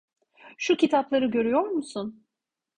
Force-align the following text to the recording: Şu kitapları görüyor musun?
Şu 0.57 0.77
kitapları 0.77 1.25
görüyor 1.25 1.61
musun? 1.67 2.25